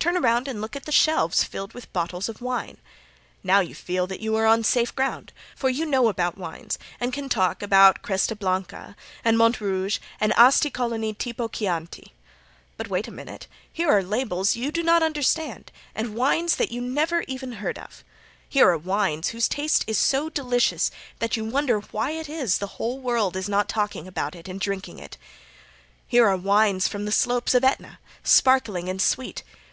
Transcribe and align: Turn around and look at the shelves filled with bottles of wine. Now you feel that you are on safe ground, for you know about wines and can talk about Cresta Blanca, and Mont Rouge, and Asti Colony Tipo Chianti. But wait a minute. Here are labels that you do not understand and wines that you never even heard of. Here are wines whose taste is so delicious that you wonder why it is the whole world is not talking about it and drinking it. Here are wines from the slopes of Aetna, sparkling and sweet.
Turn 0.00 0.16
around 0.16 0.48
and 0.48 0.62
look 0.62 0.74
at 0.76 0.86
the 0.86 0.92
shelves 0.92 1.44
filled 1.44 1.74
with 1.74 1.92
bottles 1.92 2.30
of 2.30 2.40
wine. 2.40 2.78
Now 3.44 3.60
you 3.60 3.74
feel 3.74 4.06
that 4.06 4.20
you 4.20 4.34
are 4.34 4.46
on 4.46 4.64
safe 4.64 4.94
ground, 4.96 5.30
for 5.54 5.68
you 5.68 5.84
know 5.84 6.08
about 6.08 6.38
wines 6.38 6.78
and 6.98 7.12
can 7.12 7.28
talk 7.28 7.62
about 7.62 8.00
Cresta 8.00 8.34
Blanca, 8.34 8.96
and 9.22 9.36
Mont 9.36 9.60
Rouge, 9.60 9.98
and 10.18 10.32
Asti 10.38 10.70
Colony 10.70 11.12
Tipo 11.12 11.52
Chianti. 11.52 12.14
But 12.78 12.88
wait 12.88 13.08
a 13.08 13.12
minute. 13.12 13.46
Here 13.70 13.92
are 13.94 14.02
labels 14.02 14.54
that 14.54 14.60
you 14.60 14.72
do 14.72 14.82
not 14.82 15.02
understand 15.02 15.70
and 15.94 16.14
wines 16.14 16.56
that 16.56 16.72
you 16.72 16.80
never 16.80 17.20
even 17.28 17.52
heard 17.60 17.78
of. 17.78 18.02
Here 18.48 18.70
are 18.70 18.78
wines 18.78 19.28
whose 19.28 19.48
taste 19.48 19.84
is 19.86 19.98
so 19.98 20.30
delicious 20.30 20.90
that 21.18 21.36
you 21.36 21.44
wonder 21.44 21.80
why 21.80 22.12
it 22.12 22.26
is 22.26 22.56
the 22.56 22.66
whole 22.78 22.98
world 23.00 23.36
is 23.36 23.50
not 23.50 23.68
talking 23.68 24.08
about 24.08 24.34
it 24.34 24.48
and 24.48 24.58
drinking 24.58 24.98
it. 24.98 25.18
Here 26.06 26.26
are 26.26 26.38
wines 26.38 26.88
from 26.88 27.04
the 27.04 27.12
slopes 27.12 27.54
of 27.54 27.62
Aetna, 27.62 27.98
sparkling 28.24 28.88
and 28.88 29.02
sweet. 29.02 29.42